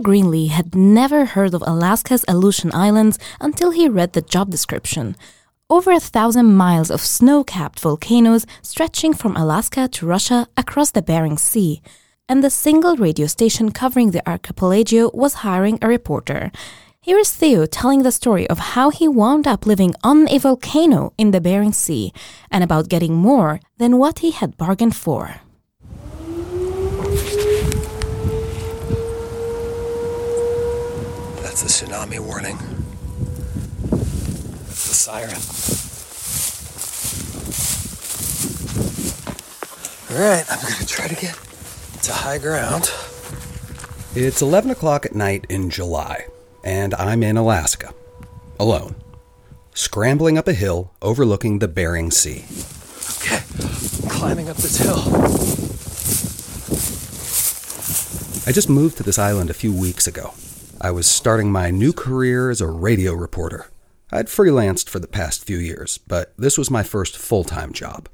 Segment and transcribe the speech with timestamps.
[0.00, 5.16] Greenly had never heard of Alaska's Aleutian Islands until he read the job description.
[5.70, 11.02] Over a thousand miles of snow capped volcanoes stretching from Alaska to Russia across the
[11.02, 11.82] Bering Sea.
[12.28, 16.50] And the single radio station covering the archipelago was hiring a reporter.
[17.00, 21.12] Here is Theo telling the story of how he wound up living on a volcano
[21.16, 22.12] in the Bering Sea
[22.50, 25.40] and about getting more than what he had bargained for.
[31.60, 32.56] That's the tsunami warning.
[34.66, 35.34] That's the siren.
[40.08, 41.36] All right, I'm going to try to get
[42.04, 42.92] to high ground.
[44.14, 46.28] It's 11 o'clock at night in July,
[46.62, 47.92] and I'm in Alaska,
[48.60, 48.94] alone,
[49.74, 52.44] scrambling up a hill overlooking the Bering Sea.
[53.18, 53.42] Okay,
[54.08, 55.02] climbing up this hill.
[58.46, 60.34] I just moved to this island a few weeks ago.
[60.80, 63.66] I was starting my new career as a radio reporter.
[64.12, 68.08] I'd freelanced for the past few years, but this was my first full time job.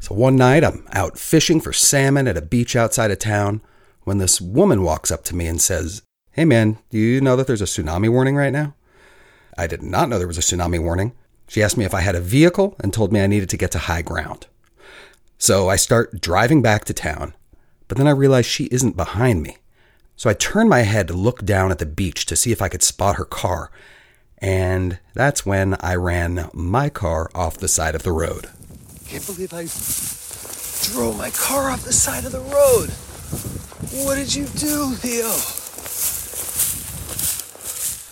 [0.00, 3.62] So one night, I'm out fishing for salmon at a beach outside of town
[4.04, 7.48] when this woman walks up to me and says, Hey man, do you know that
[7.48, 8.74] there's a tsunami warning right now?
[9.56, 11.14] I did not know there was a tsunami warning.
[11.48, 13.72] She asked me if I had a vehicle and told me I needed to get
[13.72, 14.46] to high ground.
[15.36, 17.34] So I start driving back to town,
[17.88, 19.56] but then I realize she isn't behind me.
[20.18, 22.68] So I turned my head to look down at the beach to see if I
[22.68, 23.70] could spot her car,
[24.38, 28.48] and that's when I ran my car off the side of the road.
[29.06, 29.68] Can't believe I
[30.92, 32.90] drove my car off the side of the road.
[34.04, 35.30] What did you do, Theo?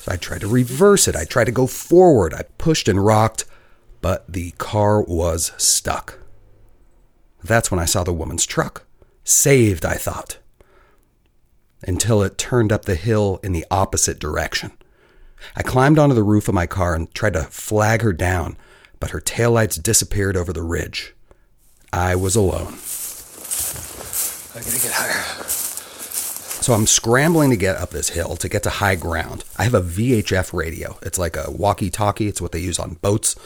[0.08, 1.16] I tried to reverse it.
[1.16, 2.32] I tried to go forward.
[2.32, 3.46] I pushed and rocked,
[4.00, 6.20] but the car was stuck.
[7.42, 8.84] That's when I saw the woman's truck.
[9.24, 10.38] Saved, I thought.
[11.86, 14.72] Until it turned up the hill in the opposite direction.
[15.54, 18.56] I climbed onto the roof of my car and tried to flag her down,
[18.98, 21.14] but her taillights disappeared over the ridge.
[21.92, 22.74] I was alone.
[24.54, 25.44] I gotta get higher.
[26.66, 29.44] So I'm scrambling to get up this hill to get to high ground.
[29.56, 30.98] I have a VHF radio.
[31.02, 33.36] It's like a walkie talkie, it's what they use on boats.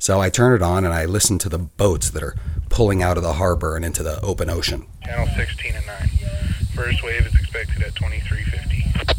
[0.00, 2.34] So I turn it on and I listen to the boats that are
[2.70, 4.86] pulling out of the harbor and into the open ocean.
[5.04, 6.08] Channel 16 and 9.
[6.74, 9.14] First wave is expected at 2350.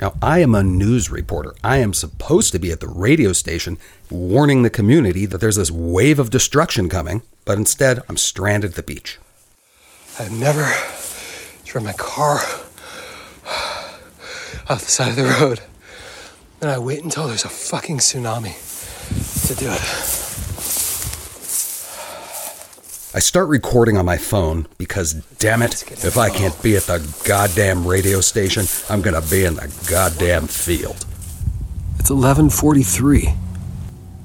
[0.00, 1.54] Now, I am a news reporter.
[1.62, 3.78] I am supposed to be at the radio station
[4.10, 8.76] warning the community that there's this wave of destruction coming, but instead I'm stranded at
[8.76, 9.18] the beach.
[10.18, 10.68] I've never
[11.64, 12.38] driven my car
[14.68, 15.60] off the side of the road.
[16.58, 18.56] Then I wait until there's a fucking tsunami
[19.48, 19.80] to do it.
[23.14, 27.00] I start recording on my phone because, damn it, if I can't be at the
[27.24, 31.06] goddamn radio station, I'm gonna be in the goddamn field.
[31.98, 33.34] It's 11:43.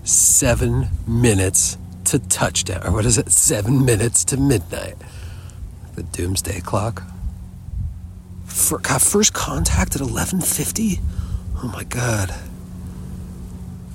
[0.04, 2.86] 7 minutes to touchdown.
[2.86, 3.32] Or what is it?
[3.32, 4.98] 7 minutes to midnight.
[5.96, 7.04] The doomsday clock.
[8.46, 11.00] For, God, first contact at 11:50?
[11.64, 12.36] Oh my god.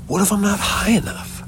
[0.08, 1.44] What if I'm not high enough?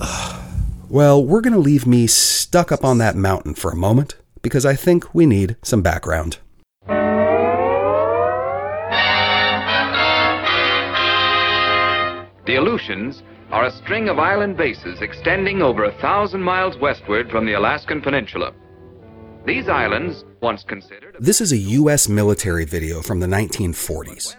[0.88, 4.76] Well, we're gonna leave me stuck up on that mountain for a moment because I
[4.76, 6.38] think we need some background.
[12.46, 17.46] The Aleutians are a string of island bases extending over a thousand miles westward from
[17.46, 18.52] the Alaskan Peninsula.
[19.44, 21.16] These islands, once considered.
[21.18, 22.08] This is a U.S.
[22.08, 24.36] military video from the 1940s.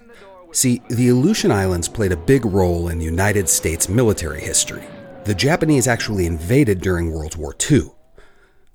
[0.58, 4.84] See, the Aleutian Islands played a big role in United States military history.
[5.26, 7.92] The Japanese actually invaded during World War II.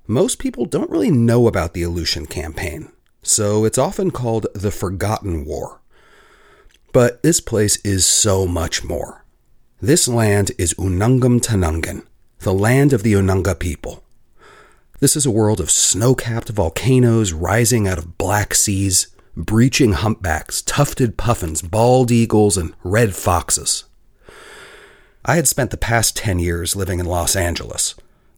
[0.07, 2.93] Most people don't really know about the Aleutian campaign,
[3.25, 5.81] so it's often called the Forgotten War.
[6.93, 9.25] But this place is so much more.
[9.81, 12.07] This land is Unungam Tanungan,
[12.39, 14.05] the land of the Ununga people.
[15.01, 20.63] This is a world of snow capped volcanoes rising out of black seas, breaching humpbacks,
[20.63, 23.85] tufted puffins, bald eagles, and red foxes.
[25.25, 27.95] I had spent the past 10 years living in Los Angeles.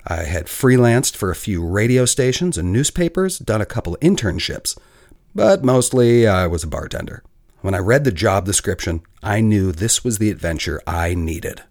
[0.06, 4.78] I had freelanced for a few radio stations and newspapers, done a couple internships,
[5.34, 7.22] but mostly I was a bartender.
[7.62, 11.62] When I read the job description, I knew this was the adventure I needed.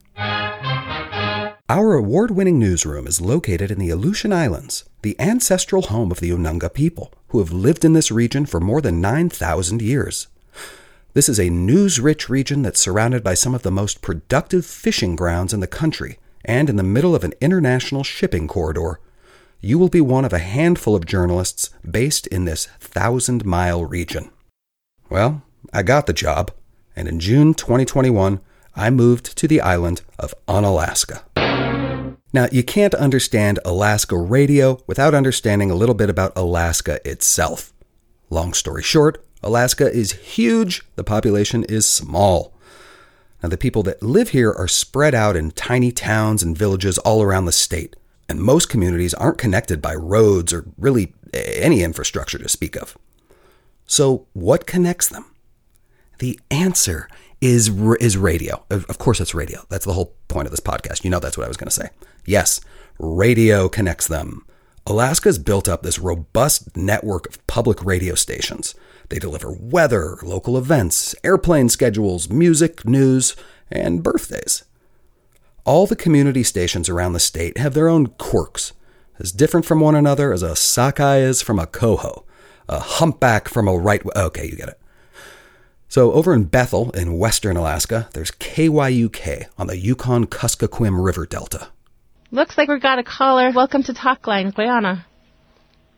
[1.69, 6.30] Our award winning newsroom is located in the Aleutian Islands, the ancestral home of the
[6.30, 10.27] Ununga people, who have lived in this region for more than 9,000 years.
[11.13, 15.15] This is a news rich region that's surrounded by some of the most productive fishing
[15.15, 19.00] grounds in the country and in the middle of an international shipping corridor.
[19.62, 24.30] you will be one of a handful of journalists based in this thousand mile region.
[25.10, 26.51] Well, I got the job,
[26.98, 28.42] and in June 2021,
[28.75, 31.24] I moved to the island of Unalaska.
[32.33, 37.71] Now, you can't understand Alaska radio without understanding a little bit about Alaska itself.
[38.31, 42.56] Long story short, Alaska is huge, the population is small.
[43.44, 47.21] Now, the people that live here are spread out in tiny towns and villages all
[47.21, 47.95] around the state,
[48.27, 52.97] and most communities aren't connected by roads or really any infrastructure to speak of.
[53.86, 55.25] So, what connects them?
[56.18, 57.07] The answer
[57.44, 57.69] is
[58.00, 58.63] is radio.
[58.69, 59.66] Of course, it's radio.
[59.69, 61.04] That's the whole point of this podcast.
[61.04, 61.90] You know, that's what I was going to say.
[62.25, 62.62] Yes,
[63.00, 64.45] radio connects them.
[64.86, 68.75] Alaska's built up this robust network of public radio stations.
[69.10, 73.36] They deliver weather, local events, airplane schedules, music, news,
[73.72, 74.63] and birthdays.
[75.66, 78.74] All the community stations around the state have their own quirks,
[79.19, 82.25] as different from one another as a sockeye is from a coho,
[82.68, 84.01] a humpback from a right.
[84.16, 84.80] Okay, you get it.
[85.94, 91.68] So, over in Bethel, in western Alaska, there's KYUK on the Yukon Kuskokwim River Delta.
[92.31, 93.51] Looks like we've got a caller.
[93.51, 95.06] Welcome to Talkline, Guyana.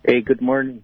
[0.05, 0.83] Hey, good morning.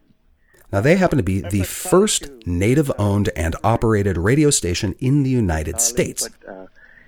[0.71, 5.29] Now, they happen to be the first native owned and operated radio station in the
[5.29, 6.29] United States.
[6.29, 6.67] But, uh,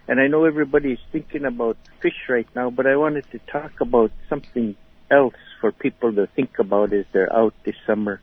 [0.10, 4.12] and I know everybody's thinking about fish right now, but I wanted to talk about
[4.28, 4.76] something
[5.10, 8.20] else for people to think about as they're out this summer,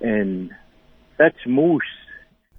[0.00, 0.50] and
[1.16, 1.84] that's moose.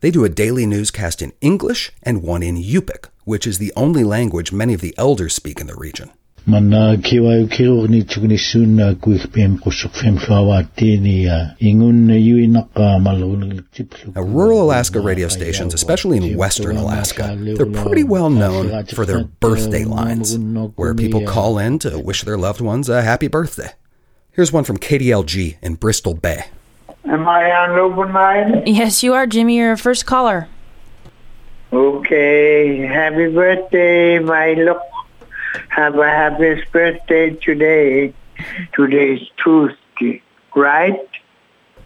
[0.01, 4.03] They do a daily newscast in English and one in Yupik, which is the only
[4.03, 6.11] language many of the elders speak in the region.
[6.47, 12.45] Mana kiwa kiro ni tukuni suna kuik pem kusuk fem shawati ni uh, ingun yui
[12.45, 19.07] naka Now, rural Alaska radio stations, especially in western Alaska, they're pretty well known for
[19.07, 20.37] their birthday lines,
[20.75, 23.71] where people call in to wish their loved ones a happy birthday.
[24.31, 26.45] Here's one from KDLG in Bristol Bay.
[27.07, 28.63] Am I on open line?
[28.65, 29.57] Yes, you are, Jimmy.
[29.57, 30.47] You're a first caller.
[31.71, 32.77] Okay.
[32.79, 34.81] Happy birthday, my look.
[35.69, 38.13] Have a happiest birthday today.
[38.73, 40.21] Today's Tuesday,
[40.55, 41.07] right?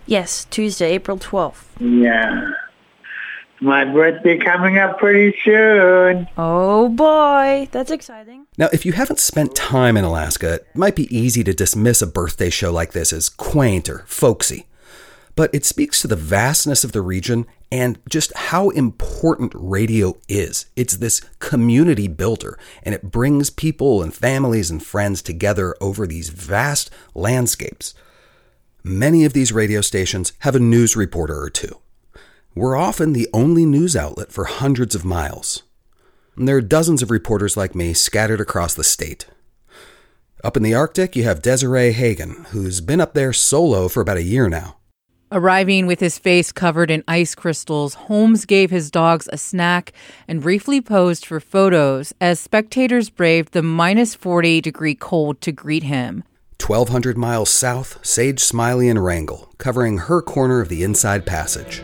[0.06, 1.66] Yes, Tuesday, April 12th.
[1.80, 2.52] Yeah.
[3.62, 6.30] My birthday coming up pretty soon.
[6.38, 8.48] Oh boy, that's exciting.
[8.58, 12.08] Now, if you haven't spent time in Alaska, it might be easy to dismiss a
[12.08, 14.69] birthday show like this as quaint or folksy
[15.40, 20.66] but it speaks to the vastness of the region and just how important radio is.
[20.76, 26.28] It's this community builder, and it brings people and families and friends together over these
[26.28, 27.94] vast landscapes.
[28.84, 31.80] Many of these radio stations have a news reporter or two.
[32.54, 35.64] We're often the only news outlet for hundreds of miles.
[36.36, 39.26] And there are dozens of reporters like me scattered across the state.
[40.44, 44.18] Up in the Arctic, you have Desiree Hagen, who's been up there solo for about
[44.18, 44.76] a year now.
[45.32, 49.94] Arriving with his face covered in ice crystals, Holmes gave his dogs a snack
[50.28, 55.84] and briefly posed for photos as spectators braved the minus 40 degree cold to greet
[55.84, 56.24] him.
[56.66, 61.84] 1,200 miles south, Sage Smiley and Wrangell, covering her corner of the Inside Passage.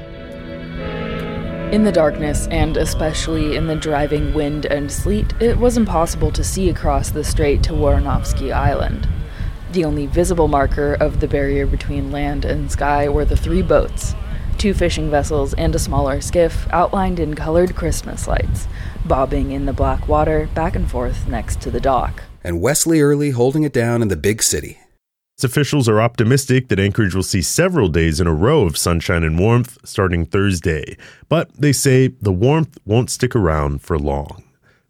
[1.72, 6.44] In the darkness, and especially in the driving wind and sleet, it was impossible to
[6.44, 9.08] see across the strait to Woronkofski Island.
[9.76, 14.16] The only visible marker of the barrier between land and sky were the three boats
[14.58, 18.70] two fishing vessels and a smaller skiff outlined in colored Christmas lights,
[19.04, 22.24] bobbing in the black water back and forth next to the dock.
[22.42, 24.80] And Wesley Early holding it down in the big city.
[25.44, 29.38] Officials are optimistic that Anchorage will see several days in a row of sunshine and
[29.38, 30.96] warmth starting Thursday,
[31.28, 34.42] but they say the warmth won't stick around for long.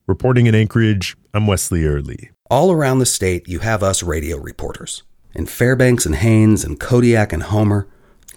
[0.06, 2.30] Reporting in Anchorage, I'm Wesley Early.
[2.48, 5.02] All around the state, you have us radio reporters.
[5.34, 7.88] In Fairbanks and Haines and Kodiak and Homer,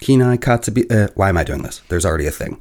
[0.01, 0.91] Kenai, Kotzebue.
[0.91, 1.83] Uh, why am I doing this?
[1.91, 2.59] There's already a thing.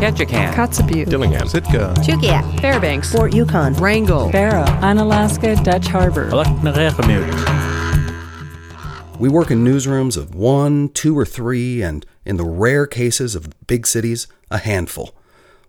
[0.00, 6.24] Ketchikan, Kotzebue, Dillingham, Sitka, Chugiak, Fairbanks, Fort Yukon, Wrangell, Barrow, Unalaska, Dutch Harbor.
[9.20, 13.54] We work in newsrooms of one, two, or three, and in the rare cases of
[13.68, 15.14] big cities, a handful.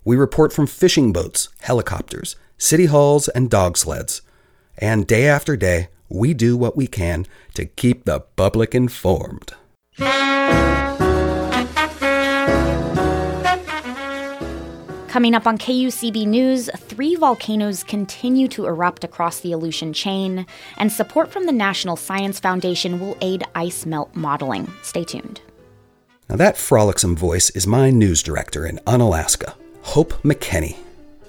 [0.10, 4.24] We report from fishing boats, helicopters, city halls, and dog sleds.
[4.76, 9.54] And day after day, we do what we can to keep the public informed.
[15.08, 20.48] Coming up on KUCB News, three volcanoes continue to erupt across the Aleutian chain,
[20.80, 24.74] and support from the National Science Foundation will aid ice melt modeling.
[24.82, 25.42] Stay tuned.
[26.28, 29.54] Now, that frolicsome voice is my news director in Unalaska,
[29.94, 30.78] Hope McKenney.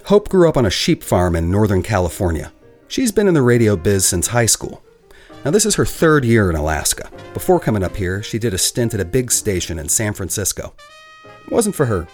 [0.05, 2.53] Hope grew up on a sheep farm in Northern California.
[2.89, 4.83] She's been in the radio biz since high school.
[5.47, 7.11] Now, this is her third year in Alaska.
[7.33, 10.75] Before coming up here, she did a stint at a big station in San Francisco.
[11.47, 12.07] It wasn't for her.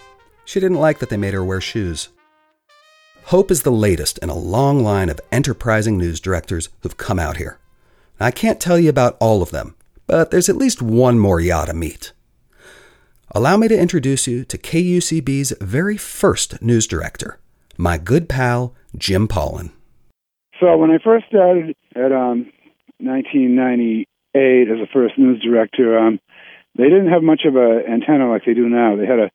[0.45, 2.07] She didn't like that they made her wear shoes.
[3.25, 7.35] Hope is the latest in a long line of enterprising news directors who've come out
[7.35, 7.59] here.
[8.21, 9.75] I can't tell you about all of them,
[10.05, 12.13] but there's at least one more you ought to meet.
[13.31, 17.39] Allow me to introduce you to KUCB's very first news director,
[17.77, 19.71] my good pal, Jim Paulin.
[20.59, 22.49] So when I first started at um,
[22.99, 26.19] 1998 as a first news director, um,
[26.77, 28.95] they didn't have much of an antenna like they do now.
[28.95, 29.29] They had a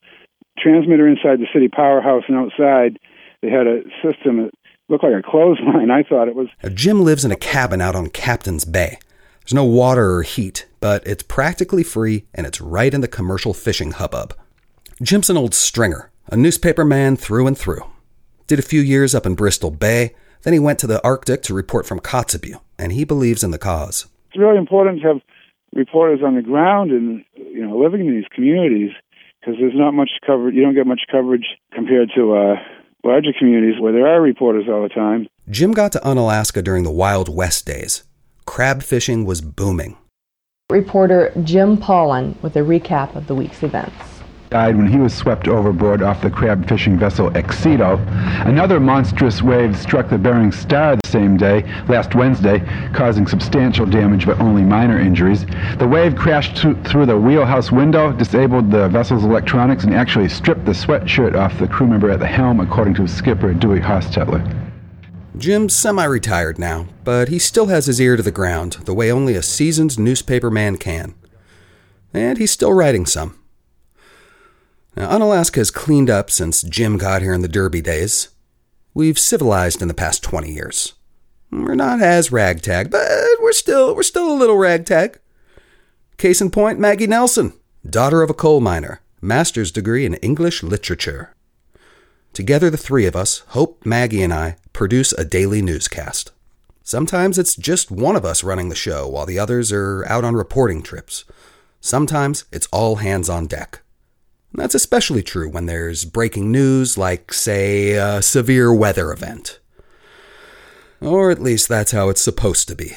[0.59, 2.99] transmitter inside the city powerhouse, and outside
[3.43, 4.51] they had a system that
[4.89, 5.91] looked like a clothesline.
[5.93, 6.49] I thought it was.
[6.73, 8.99] Jim lives in a cabin out on Captain's Bay.
[9.43, 13.53] There's no water or heat, but it's practically free and it's right in the commercial
[13.53, 14.35] fishing hubbub.
[15.03, 17.85] Jim's an old stringer, a newspaper man through and through.
[18.47, 21.55] Did a few years up in Bristol Bay, then he went to the Arctic to
[21.55, 24.07] report from Kotzebue, and he believes in the cause.
[24.29, 25.21] It's really important to have
[25.75, 28.91] reporters on the ground and you know living in these communities
[29.41, 30.55] because there's not much coverage.
[30.55, 32.55] You don't get much coverage compared to uh,
[33.05, 35.27] larger communities where there are reporters all the time.
[35.51, 38.05] Jim got to Unalaska during the Wild West days.
[38.47, 39.97] Crab fishing was booming.
[40.71, 44.13] Reporter Jim Paulin with a recap of the week's events
[44.53, 47.99] died when he was swept overboard off the crab fishing vessel Exito.
[48.47, 52.61] Another monstrous wave struck the Bering Star the same day, last Wednesday,
[52.93, 55.47] causing substantial damage but only minor injuries.
[55.79, 60.73] The wave crashed through the wheelhouse window, disabled the vessel's electronics, and actually stripped the
[60.73, 64.62] sweatshirt off the crew member at the helm, according to skipper Dewey Hostetler.
[65.37, 69.11] Jim's semi retired now, but he still has his ear to the ground, the way
[69.11, 71.15] only a seasoned newspaper man can.
[72.13, 73.39] And he's still writing some.
[74.95, 78.29] Now, Unalaska has cleaned up since Jim got here in the Derby days.
[78.93, 80.93] We've civilized in the past 20 years.
[81.51, 83.11] We're not as ragtag, but
[83.41, 85.19] we're still we're still a little ragtag.
[86.19, 87.55] Case in point, Maggie Nelson,
[87.89, 91.35] daughter of a coal miner, master's degree in English literature.
[92.33, 96.33] Together, the three of us, Hope, Maggie, and I, produce a daily newscast.
[96.83, 100.35] Sometimes it's just one of us running the show while the others are out on
[100.35, 101.25] reporting trips.
[101.81, 103.83] Sometimes it's all hands on deck.
[104.55, 109.61] That's especially true when there's breaking news, like, say, a severe weather event.
[111.01, 112.93] Or at least that's how it's supposed to be.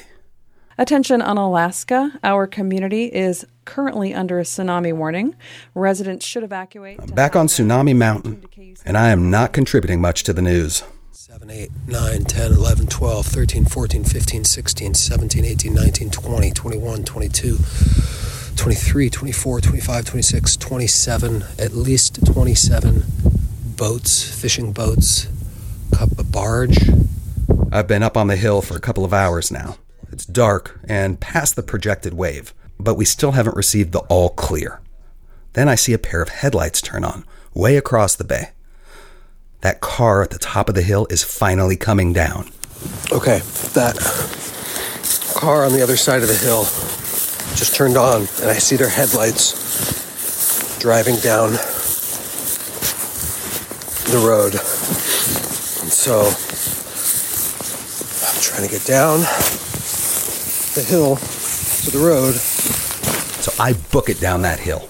[0.78, 2.20] Attention Unalaska.
[2.24, 5.36] Our community is currently under a tsunami warning.
[5.74, 7.00] Residents should evacuate.
[7.02, 8.46] I'm back on Tsunami Mountain,
[8.86, 10.84] and I am not contributing much to the news.
[11.36, 17.04] 7, 8, 9, 10, 11, 12, 13, 14, 15, 16, 17, 18, 19, 20, 21,
[17.04, 17.58] 22.
[18.56, 23.04] 23, 24, 25, 26, 27, at least 27
[23.76, 25.28] boats, fishing boats,
[26.00, 26.78] a barge.
[27.70, 29.76] I've been up on the hill for a couple of hours now.
[30.14, 34.80] It's dark and past the projected wave, but we still haven't received the all clear.
[35.52, 38.52] Then I see a pair of headlights turn on, way across the bay.
[39.66, 42.52] That car at the top of the hill is finally coming down.
[43.12, 43.40] Okay,
[43.74, 43.98] that
[45.34, 46.66] car on the other side of the hill
[47.56, 51.54] just turned on, and I see their headlights driving down
[54.14, 54.54] the road.
[55.82, 56.28] And so
[58.22, 59.22] I'm trying to get down
[60.76, 62.36] the hill to the road.
[63.42, 64.90] So I book it down that hill.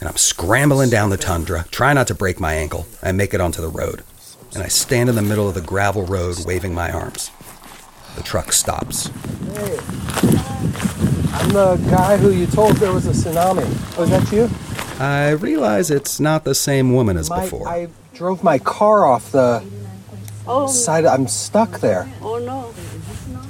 [0.00, 3.40] And I'm scrambling down the tundra, trying not to break my ankle, and make it
[3.40, 4.02] onto the road.
[4.54, 7.30] And I stand in the middle of the gravel road waving my arms.
[8.16, 9.06] The truck stops.
[9.54, 9.78] Hey,
[11.32, 13.98] I'm the guy who you told there was a tsunami.
[13.98, 14.50] Was that you?
[14.98, 17.68] I realize it's not the same woman as my, before.
[17.68, 19.64] I drove my car off the
[20.46, 20.66] oh.
[20.66, 21.06] side.
[21.06, 22.10] I'm stuck there.
[22.20, 22.74] Oh no.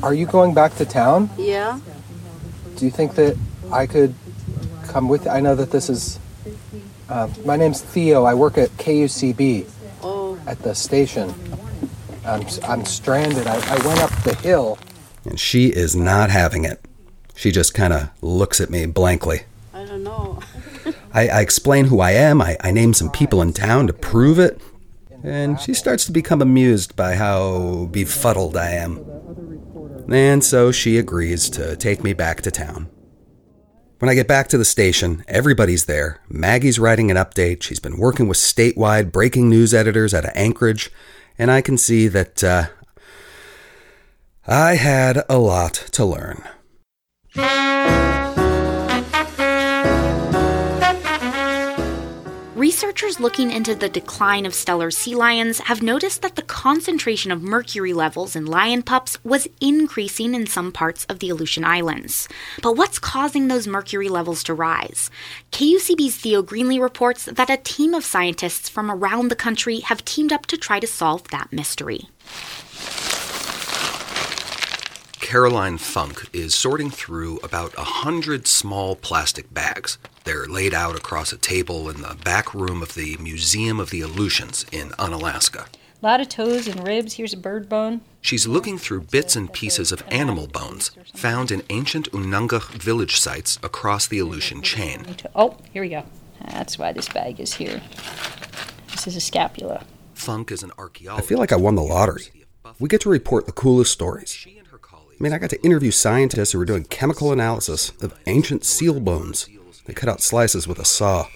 [0.03, 1.31] Are you going back to town?
[1.37, 1.81] Yeah.
[2.77, 3.37] Do you think that
[3.73, 4.15] I could
[4.87, 5.27] come with?
[5.27, 6.19] I know that this is.
[7.11, 8.25] Uh, my name's Theo.
[8.25, 9.67] I work at KUCB
[10.47, 11.35] at the station.
[12.25, 13.49] I'm, I'm stranded.
[13.49, 14.79] I, I went up the hill.
[15.25, 16.81] And she is not having it.
[17.35, 19.43] She just kind of looks at me blankly.
[19.75, 20.39] I don't know.
[21.13, 22.41] I, I, explain who I am.
[22.41, 24.61] I, I name some people in town to prove it.
[25.25, 29.05] And she starts to become amused by how befuddled I am.
[30.09, 32.89] And so she agrees to take me back to town.
[34.01, 36.21] When I get back to the station, everybody's there.
[36.27, 37.63] Maggie's writing an update.
[37.63, 40.91] She's been working with statewide breaking news editors out of Anchorage
[41.39, 42.69] and I can see that uh,
[44.47, 46.43] I had a lot to learn.
[52.81, 57.43] Researchers looking into the decline of Steller sea lions have noticed that the concentration of
[57.43, 62.27] mercury levels in lion pups was increasing in some parts of the Aleutian Islands.
[62.63, 65.11] But what's causing those mercury levels to rise?
[65.53, 70.33] KUCB's Theo Greenly reports that a team of scientists from around the country have teamed
[70.33, 72.09] up to try to solve that mystery.
[75.31, 79.97] Caroline Funk is sorting through about a hundred small plastic bags.
[80.25, 84.01] They're laid out across a table in the back room of the Museum of the
[84.01, 85.67] Aleutians in Unalaska.
[86.03, 87.13] A lot of toes and ribs.
[87.15, 88.01] Here's a bird bone.
[88.21, 93.57] She's looking through bits and pieces of animal bones found in ancient Unanga village sites
[93.63, 95.15] across the Aleutian chain.
[95.37, 96.03] Oh, here we go.
[96.45, 97.81] That's why this bag is here.
[98.91, 99.85] This is a scapula.
[100.13, 101.25] Funk is an archaeologist.
[101.25, 102.25] I feel like I won the lottery.
[102.81, 104.45] We get to report the coolest stories.
[105.21, 109.01] I mean, I got to interview scientists who were doing chemical analysis of ancient seal
[109.01, 109.51] bones.
[109.85, 111.27] They cut out slices with a saw.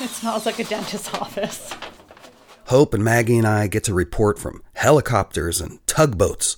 [0.00, 1.74] It smells like a dentist's office.
[2.66, 6.56] Hope and Maggie and I get to report from helicopters and tugboats,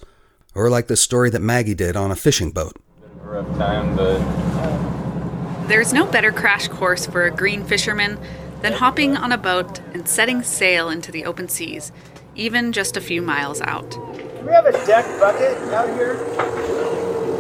[0.54, 2.76] or like the story that Maggie did on a fishing boat.
[3.22, 4.18] rough time, but
[5.68, 8.18] There's no better crash course for a green fisherman
[8.62, 11.92] than hopping on a boat and setting sail into the open seas,
[12.34, 13.90] even just a few miles out.
[13.90, 16.16] Do we have a deck bucket out here?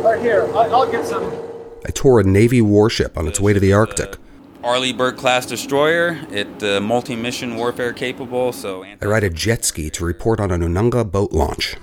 [0.04, 1.24] Or here, I'll, I'll get some.
[1.86, 4.16] I tore a Navy warship on its way to the Arctic.
[4.62, 9.88] Arleigh Burke class destroyer, it uh, multi-mission warfare capable, so I ride a jet ski
[9.90, 11.76] to report on an Unanga boat launch.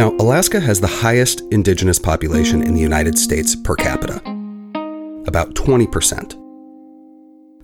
[0.00, 4.16] Now, Alaska has the highest indigenous population in the United States per capita,
[5.26, 6.38] about 20%.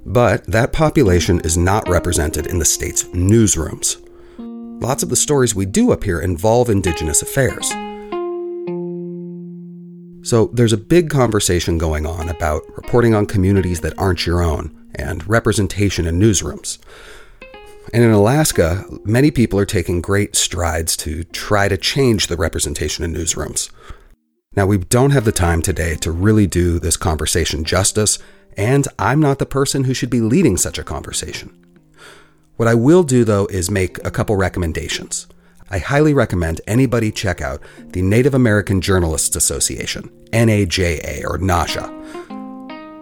[0.04, 4.06] But that population is not represented in the state's newsrooms.
[4.82, 7.70] Lots of the stories we do up here involve indigenous affairs.
[10.20, 14.76] So there's a big conversation going on about reporting on communities that aren't your own
[14.94, 16.76] and representation in newsrooms.
[17.96, 23.02] And in Alaska, many people are taking great strides to try to change the representation
[23.04, 23.70] in newsrooms.
[24.54, 28.18] Now, we don't have the time today to really do this conversation justice,
[28.54, 31.56] and I'm not the person who should be leading such a conversation.
[32.56, 35.26] What I will do, though, is make a couple recommendations.
[35.70, 41.88] I highly recommend anybody check out the Native American Journalists Association, NAJA or NAJA.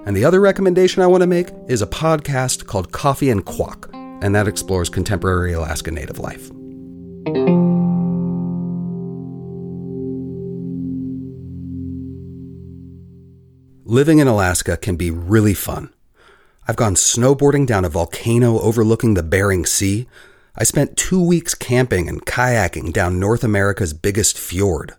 [0.07, 3.94] And the other recommendation I want to make is a podcast called Coffee and Quaq,
[4.25, 6.51] and that explores contemporary Alaska Native life.
[13.85, 15.93] Living in Alaska can be really fun.
[16.67, 20.09] I've gone snowboarding down a volcano overlooking the Bering Sea.
[20.57, 24.95] I spent two weeks camping and kayaking down North America's biggest fjord.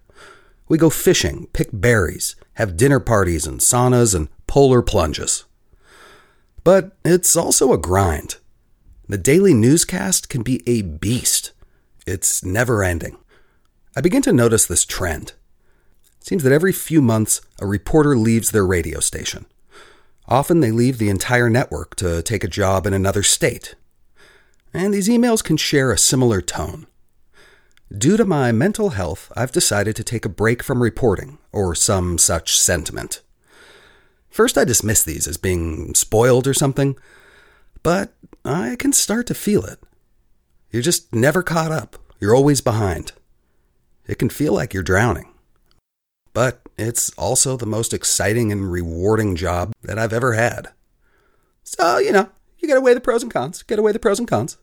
[0.67, 5.45] We go fishing, pick berries, have dinner parties and saunas and polar plunges.
[6.63, 8.35] But it's also a grind.
[9.08, 11.52] The daily newscast can be a beast.
[12.08, 13.18] It's never ending.
[13.96, 15.34] I begin to notice this trend.
[16.20, 19.46] It seems that every few months, a reporter leaves their radio station.
[20.28, 23.76] Often they leave the entire network to take a job in another state.
[24.74, 26.88] And these emails can share a similar tone.
[27.96, 32.18] Due to my mental health, I've decided to take a break from reporting, or some
[32.18, 33.22] such sentiment.
[34.30, 36.98] First, I dismiss these as being spoiled or something,
[37.86, 39.78] but I can start to feel it.
[40.71, 43.12] You're just never caught up, you're always behind.
[44.08, 45.32] It can feel like you're drowning.
[46.34, 50.69] But it's also the most exciting and rewarding job that I've ever had.
[51.63, 53.62] So, you know, you gotta weigh the pros and cons.
[53.62, 54.58] Gotta weigh the pros and cons.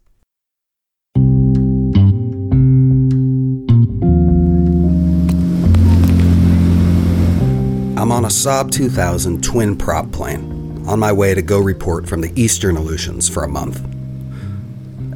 [8.02, 10.51] I'm on a Saab 2000 twin prop plane,
[10.86, 13.80] on my way to go report from the Eastern Aleutians for a month.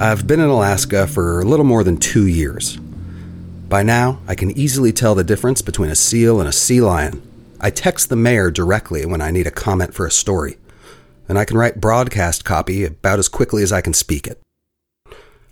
[0.01, 2.77] I've been in Alaska for a little more than two years.
[3.69, 7.23] By now, I can easily tell the difference between a seal and a sea lion.
[7.61, 10.59] I text the mayor directly when I need a comment for a story,
[11.29, 14.41] and I can write broadcast copy about as quickly as I can speak it.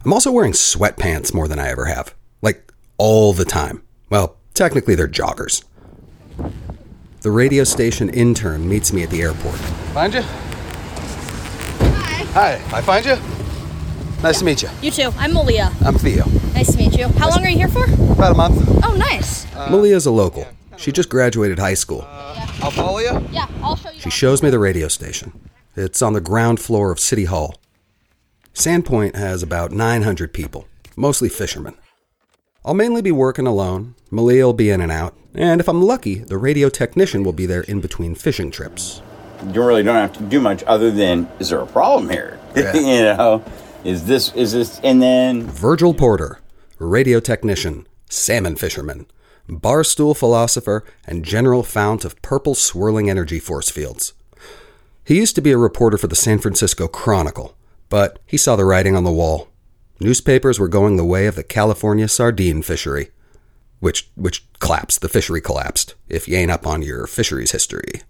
[0.05, 3.83] I'm also wearing sweatpants more than I ever have, like all the time.
[4.11, 5.65] Well, technically, they're joggers.
[7.25, 9.55] The radio station intern meets me at the airport.
[9.95, 10.21] Find you?
[11.81, 12.25] Hi.
[12.35, 12.53] Hi.
[12.71, 13.17] I find you?
[14.23, 14.69] Nice to meet you.
[14.83, 15.11] You too.
[15.17, 15.73] I'm Malia.
[15.87, 16.27] I'm Theo.
[16.53, 17.09] Nice to meet you.
[17.09, 17.85] How long are you here for?
[18.13, 18.59] About a month.
[18.85, 19.47] Oh, nice.
[19.57, 20.47] Uh, Malia's a local.
[20.77, 22.05] She just graduated high school.
[22.07, 23.27] I'll follow you.
[23.33, 24.01] Yeah, I'll show you.
[24.01, 25.33] She shows me the radio station.
[25.77, 27.55] It's on the ground floor of City Hall.
[28.53, 31.75] Sand Point has about 900 people, mostly fishermen.
[32.65, 33.95] I'll mainly be working alone.
[34.11, 35.15] Malia will be in and out.
[35.35, 39.03] And if I'm lucky, the radio technician will be there in between fishing trips.
[39.53, 42.39] You really don't have to do much other than, is there a problem here?
[42.57, 42.73] Yeah.
[42.77, 43.45] you know,
[43.83, 46.39] is this, is this, and then Virgil Porter,
[46.79, 49.07] radio technician, salmon fisherman,
[49.49, 54.13] barstool philosopher, and general fount of purple swirling energy force fields.
[55.05, 57.57] He used to be a reporter for the San Francisco Chronicle,
[57.89, 59.49] but he saw the writing on the wall.
[60.01, 63.11] Newspapers were going the way of the California sardine fishery,
[63.81, 65.01] which which collapsed.
[65.01, 65.95] The fishery collapsed.
[66.09, 68.03] If you ain't up on your fisheries history.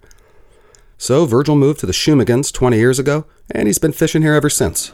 [0.96, 4.48] So Virgil moved to the Shumagins 20 years ago, and he's been fishing here ever
[4.48, 4.92] since.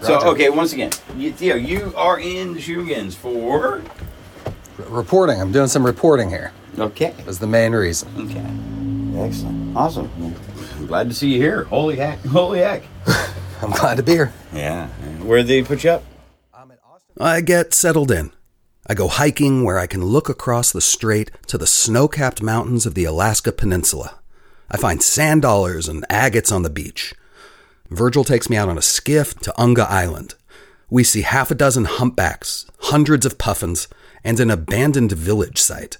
[0.00, 3.82] So okay, once again, you, Theo, you are in the Shugans for
[4.78, 5.40] Reporting.
[5.40, 6.52] I'm doing some reporting here.
[6.78, 7.12] Okay.
[7.24, 8.08] That's the main reason.
[8.16, 9.24] Okay.
[9.26, 9.76] Excellent.
[9.76, 10.10] Awesome.
[10.76, 11.64] I'm glad to see you here.
[11.64, 12.20] Holy heck.
[12.24, 12.84] Holy heck.
[13.62, 14.32] I'm glad to be here.
[14.54, 14.86] Yeah.
[15.22, 16.04] Where did they put you up?
[17.20, 18.30] I get settled in.
[18.86, 22.86] I go hiking where I can look across the strait to the snow capped mountains
[22.86, 24.20] of the Alaska Peninsula.
[24.70, 27.14] I find sand dollars and agates on the beach.
[27.90, 30.36] Virgil takes me out on a skiff to Unga Island.
[30.90, 33.88] We see half a dozen humpbacks, hundreds of puffins,
[34.22, 35.98] and an abandoned village site.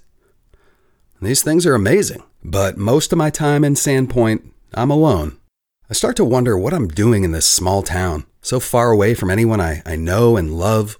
[1.21, 5.38] These things are amazing, but most of my time in Sand Point, I'm alone.
[5.90, 9.31] I start to wonder what I'm doing in this small town, so far away from
[9.31, 10.98] anyone I, I know and love.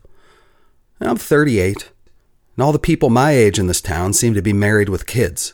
[0.98, 1.90] I'm 38,
[2.57, 5.53] and all the people my age in this town seem to be married with kids.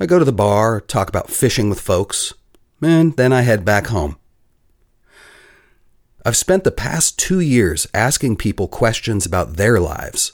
[0.00, 2.34] I go to the bar, talk about fishing with folks,
[2.82, 4.16] and then I head back home.
[6.26, 10.32] I've spent the past two years asking people questions about their lives.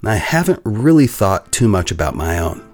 [0.00, 2.64] and I haven't really thought too much about my own.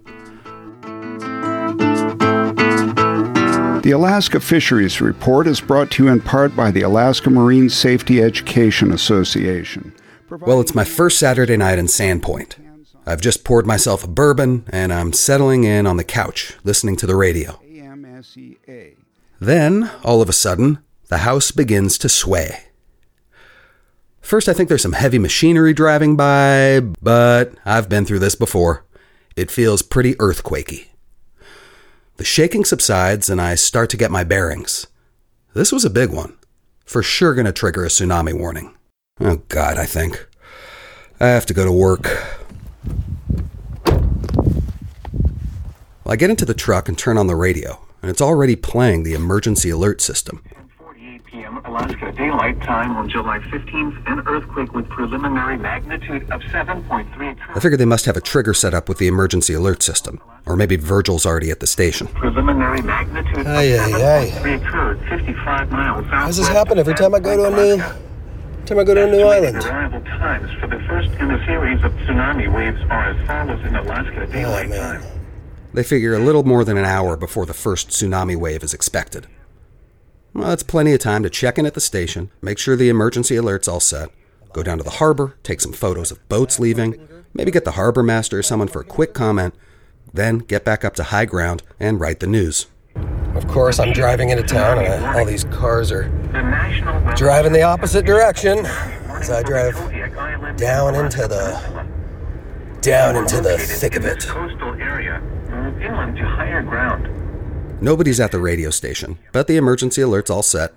[3.83, 8.23] The Alaska Fisheries Report is brought to you in part by the Alaska Marine Safety
[8.23, 9.93] Education Association.
[10.31, 12.59] Well, it's my first Saturday night in Sand Point.
[13.07, 17.09] I've just poured myself a bourbon and I'm settling in on the couch, listening to
[17.09, 17.61] the radio.
[19.41, 22.67] Then, all of a sudden, the house begins to sway.
[24.21, 28.85] First, I think there's some heavy machinery driving by, but I've been through this before.
[29.35, 30.87] It feels pretty earthquakey.
[32.23, 34.87] The shaking subsides and I start to get my bearings.
[35.55, 36.39] This was a big one.
[36.85, 38.77] For sure to trigger a tsunami warning.
[39.19, 40.29] Oh, God, I think.
[41.19, 42.05] I have to go to work.
[46.05, 49.03] Well, I get into the truck and turn on the radio, and it's already playing
[49.03, 50.45] the emergency alert system.
[51.63, 51.75] p.m.
[51.75, 57.81] Alaska Daylight Time on July 15th, an earthquake with preliminary magnitude of 7.3 I figured
[57.81, 61.27] they must have a trigger set up with the emergency alert system, or maybe Virgil's
[61.27, 62.07] already at the station.
[62.09, 67.15] preliminary magnitude Aye, of aye, 7.3 occurred 55 miles How does this happen every time
[67.15, 67.83] I go to a new
[68.65, 69.57] time I go to a new island?
[69.65, 73.75] Arrival times for the first in a series of tsunami waves are as follows in
[73.75, 75.03] Alaska oh, Daylight Time.
[75.75, 79.27] They figure a little more than an hour before the first tsunami wave is expected.
[80.35, 83.37] Well, that's plenty of time to check in at the station, make sure the emergency
[83.37, 84.09] alert's all set,
[84.55, 88.03] go down to the harbor, take some photos of boats leaving, maybe get the harbor
[88.03, 89.55] master or someone for a quick comment,
[90.15, 92.67] then get back up to high ground and write the news.
[93.35, 96.05] Of course, I'm driving into town, and all these cars are
[97.17, 99.77] driving the opposite direction as I drive
[100.57, 101.87] down into the
[102.81, 104.27] down into the thick of it.
[104.27, 107.07] Coastal area, move inland to higher ground.
[107.83, 110.73] Nobody's at the radio station, but the emergency alert's all set.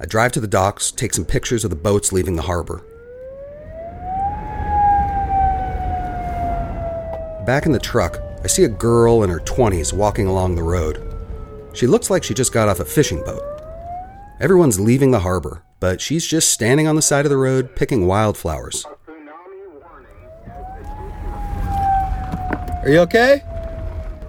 [0.00, 2.78] I drive to the docks, take some pictures of the boats leaving the harbor.
[7.44, 11.06] Back in the truck, I see a girl in her 20s walking along the road.
[11.74, 13.42] She looks like she just got off a fishing boat.
[14.40, 18.06] Everyone's leaving the harbor, but she's just standing on the side of the road picking
[18.06, 18.86] wildflowers.
[22.82, 23.42] Are you okay?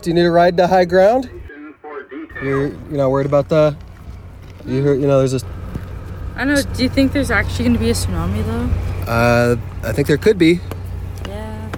[0.01, 1.29] Do you need a ride to high ground?
[2.41, 3.75] You're you're not worried about the
[4.65, 5.45] you heard you know there's a
[6.35, 6.73] I don't know.
[6.73, 9.11] Do you think there's actually going to be a tsunami though?
[9.11, 10.59] uh I think there could be.
[11.27, 11.69] Yeah.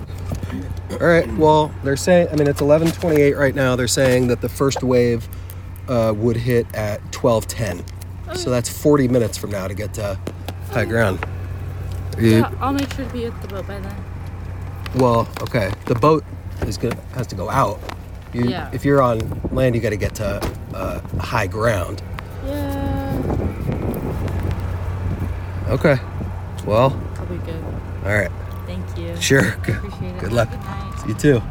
[0.91, 1.27] All right.
[1.36, 3.75] Well, they're saying I mean it's 11:28 right now.
[3.75, 5.27] They're saying that the first wave
[5.89, 7.83] uh, would hit at 12:10.
[8.36, 10.17] So that's 40 minutes from now to get to
[10.71, 11.19] high ground.
[12.17, 13.95] You- Yeah, I'll make sure to be at the boat by then.
[14.95, 15.71] Well, okay.
[15.88, 16.23] The boat
[16.65, 17.79] is gonna has to go out.
[18.33, 18.69] You, Yeah.
[18.73, 19.19] If you're on
[19.51, 20.41] land, you got to get to
[20.73, 22.01] uh, high ground.
[22.45, 23.21] Yeah.
[25.69, 25.97] Okay.
[26.65, 27.63] Well, I'll be good.
[28.05, 28.31] all right.
[28.65, 29.15] Thank you.
[29.21, 29.55] Sure.
[29.63, 29.81] Good,
[30.19, 30.49] good luck.
[31.01, 31.41] See you too.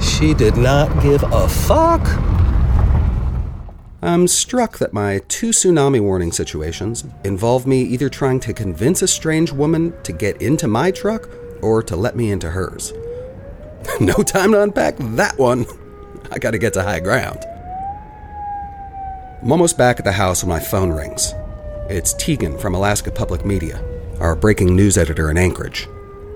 [0.00, 2.00] She did not give a fuck.
[4.02, 9.08] I'm struck that my two tsunami warning situations involve me either trying to convince a
[9.08, 11.28] strange woman to get into my truck
[11.62, 12.92] or to let me into hers.
[14.00, 15.66] no time to unpack that one.
[16.30, 17.44] I gotta get to high ground.
[19.42, 21.32] I'm almost back at the house when my phone rings.
[21.88, 23.80] It's Tegan from Alaska Public Media,
[24.18, 25.86] our breaking news editor in Anchorage.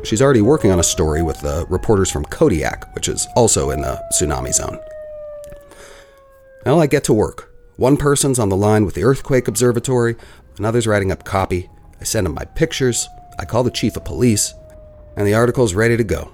[0.05, 3.81] She's already working on a story with the reporters from Kodiak, which is also in
[3.81, 4.79] the tsunami zone.
[6.65, 7.53] Well, I get to work.
[7.77, 10.17] One person's on the line with the Earthquake Observatory,
[10.59, 11.69] another's writing up copy.
[12.01, 14.55] I send him my pictures, I call the chief of police,
[15.21, 16.33] and the article's ready to go.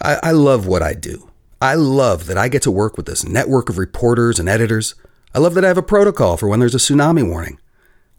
[0.00, 1.30] I, I love what I do.
[1.60, 4.96] I love that I get to work with this network of reporters and editors.
[5.32, 7.60] I love that I have a protocol for when there's a tsunami warning.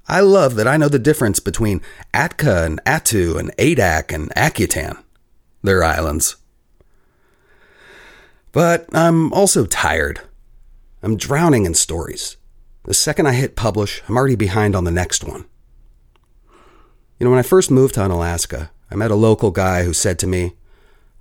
[0.07, 1.81] I love that I know the difference between
[2.13, 5.03] Atka and Attu and Adak and Akutan.
[5.61, 6.37] They're islands.
[8.53, 10.21] But I'm also tired.
[11.01, 12.37] I'm drowning in stories.
[12.83, 15.43] The second I hit publish, I'm already behind on the next one.
[17.23, 20.19] You know, when I first moved to Unalaska, I met a local guy who said
[20.19, 20.55] to me,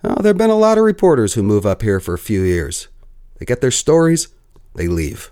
[0.03, 2.43] Oh, there have been a lot of reporters who move up here for a few
[2.43, 2.89] years.
[3.39, 4.27] They get their stories,
[4.75, 5.31] they leave.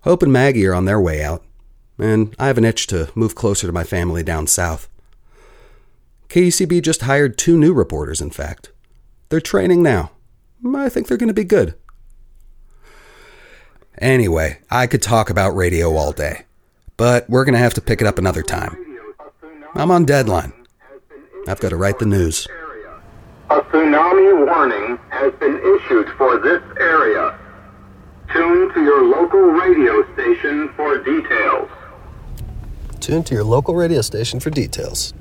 [0.00, 1.44] Hope and Maggie are on their way out,
[1.98, 4.88] and I have an itch to move closer to my family down south.
[6.30, 8.72] KUCB just hired two new reporters, in fact.
[9.28, 10.12] They're training now.
[10.74, 11.74] I think they're going to be good.
[13.98, 16.46] Anyway, I could talk about radio all day,
[16.96, 18.91] but we're going to have to pick it up another time.
[19.74, 20.52] I'm on deadline.
[21.48, 22.46] I've got to write the news.
[23.50, 27.38] A tsunami warning has been issued for this area.
[28.32, 31.70] Tune to your local radio station for details.
[33.00, 35.14] Tune to your local radio station for details.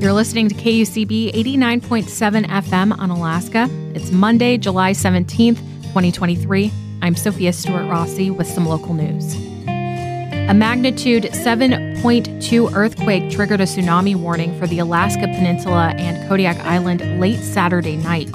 [0.00, 3.68] You're listening to KUCB 89.7 FM on Alaska.
[3.94, 5.56] It's Monday, July 17th,
[5.88, 6.70] 2023.
[7.02, 9.47] I'm Sophia Stewart Rossi with some local news.
[10.48, 17.20] A magnitude 7.2 earthquake triggered a tsunami warning for the Alaska Peninsula and Kodiak Island
[17.20, 18.32] late Saturday night.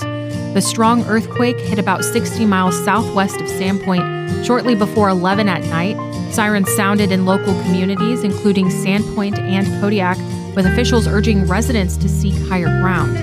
[0.53, 5.63] The strong earthquake hit about 60 miles southwest of Sand Point shortly before 11 at
[5.63, 5.97] night.
[6.31, 10.19] Sirens sounded in local communities, including Sand Point and Kodiak,
[10.55, 13.17] with officials urging residents to seek higher ground.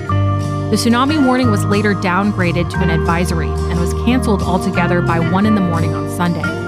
[0.69, 5.45] The tsunami warning was later downgraded to an advisory and was canceled altogether by 1
[5.45, 6.60] in the morning on Sunday.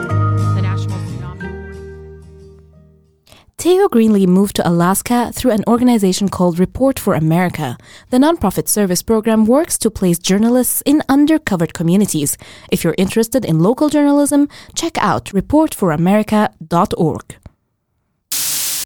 [3.64, 7.78] Theo Greenly moved to Alaska through an organization called Report for America.
[8.10, 12.38] The nonprofit service program works to place journalists in undercovered communities.
[12.74, 17.36] If you're interested in local journalism, check out reportforamerica.org.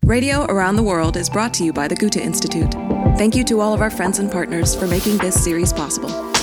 [0.05, 2.71] Radio Around the World is brought to you by the Goethe Institute.
[3.17, 6.36] Thank you to all of our friends and partners for making this series possible.